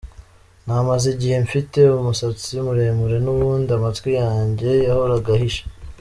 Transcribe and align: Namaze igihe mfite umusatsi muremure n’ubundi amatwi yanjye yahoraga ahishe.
Namaze 0.65 1.07
igihe 1.15 1.35
mfite 1.45 1.79
umusatsi 1.99 2.51
muremure 2.65 3.17
n’ubundi 3.21 3.69
amatwi 3.77 4.09
yanjye 4.21 4.69
yahoraga 4.87 5.31
ahishe. 5.37 5.63